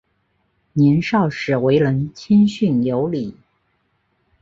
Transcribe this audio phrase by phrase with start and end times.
[0.73, 3.35] 年少时为人谦逊有礼。